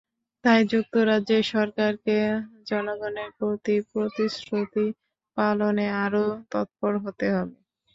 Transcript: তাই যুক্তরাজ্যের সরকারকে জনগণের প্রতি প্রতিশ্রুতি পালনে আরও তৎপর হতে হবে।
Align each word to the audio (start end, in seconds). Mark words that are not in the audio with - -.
তাই 0.43 0.61
যুক্তরাজ্যের 0.71 1.43
সরকারকে 1.51 2.17
জনগণের 2.69 3.29
প্রতি 3.37 3.75
প্রতিশ্রুতি 3.89 4.85
পালনে 5.37 5.85
আরও 6.03 6.23
তৎপর 6.51 6.93
হতে 7.03 7.27
হবে। 7.35 7.57